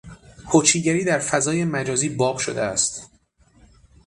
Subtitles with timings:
[0.45, 3.09] هوچیگری در فضای مجازی باب شده است